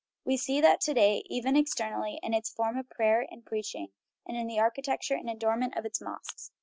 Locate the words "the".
4.47-4.59